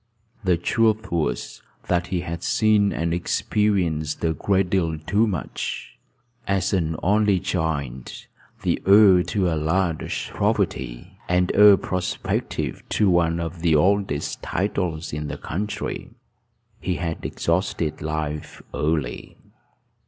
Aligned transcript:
The 0.43 0.57
truth 0.57 1.11
was, 1.11 1.61
that 1.87 2.07
he 2.07 2.21
had 2.21 2.41
seen 2.41 2.91
and 2.91 3.13
experienced 3.13 4.23
a 4.25 4.33
great 4.33 4.71
deal 4.71 4.97
too 4.97 5.27
much. 5.27 5.95
As 6.47 6.73
an 6.73 6.95
only 7.03 7.39
child, 7.39 8.11
the 8.63 8.81
heir 8.87 9.21
to 9.21 9.47
a 9.47 9.53
large 9.53 10.31
property, 10.31 11.19
and 11.29 11.51
heir 11.53 11.77
prospective 11.77 12.81
to 12.89 13.11
one 13.11 13.39
of 13.39 13.61
the 13.61 13.75
oldest 13.75 14.41
titles 14.41 15.13
in 15.13 15.27
the 15.27 15.37
country, 15.37 16.09
he 16.79 16.95
had 16.95 17.23
exhausted 17.23 18.01
life 18.01 18.59
early. 18.73 19.37